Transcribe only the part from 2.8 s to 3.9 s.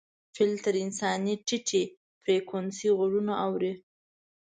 غږونه اوري.